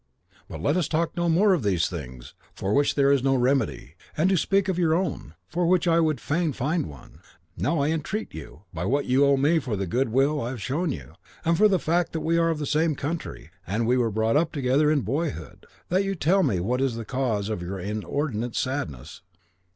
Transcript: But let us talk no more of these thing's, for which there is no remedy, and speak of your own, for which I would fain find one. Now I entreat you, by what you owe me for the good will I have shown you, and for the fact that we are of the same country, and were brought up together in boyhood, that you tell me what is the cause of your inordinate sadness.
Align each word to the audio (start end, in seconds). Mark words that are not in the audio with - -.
But 0.49 0.63
let 0.63 0.77
us 0.77 0.87
talk 0.87 1.15
no 1.15 1.29
more 1.29 1.53
of 1.53 1.61
these 1.61 1.87
thing's, 1.87 2.33
for 2.55 2.73
which 2.73 2.95
there 2.95 3.11
is 3.11 3.21
no 3.21 3.35
remedy, 3.35 3.93
and 4.17 4.35
speak 4.39 4.67
of 4.67 4.79
your 4.79 4.95
own, 4.95 5.35
for 5.47 5.67
which 5.67 5.87
I 5.87 5.99
would 5.99 6.19
fain 6.19 6.53
find 6.53 6.87
one. 6.87 7.19
Now 7.55 7.77
I 7.77 7.89
entreat 7.91 8.33
you, 8.33 8.63
by 8.73 8.83
what 8.85 9.05
you 9.05 9.23
owe 9.23 9.37
me 9.37 9.59
for 9.59 9.75
the 9.75 9.85
good 9.85 10.09
will 10.09 10.41
I 10.41 10.49
have 10.49 10.59
shown 10.59 10.91
you, 10.91 11.13
and 11.45 11.55
for 11.55 11.67
the 11.67 11.77
fact 11.77 12.13
that 12.13 12.21
we 12.21 12.39
are 12.39 12.49
of 12.49 12.57
the 12.57 12.65
same 12.65 12.95
country, 12.95 13.51
and 13.67 13.85
were 13.85 14.09
brought 14.09 14.37
up 14.37 14.51
together 14.51 14.89
in 14.89 15.01
boyhood, 15.01 15.67
that 15.89 16.03
you 16.03 16.15
tell 16.15 16.41
me 16.41 16.59
what 16.59 16.81
is 16.81 16.95
the 16.95 17.05
cause 17.05 17.47
of 17.47 17.61
your 17.61 17.79
inordinate 17.79 18.55
sadness. 18.55 19.21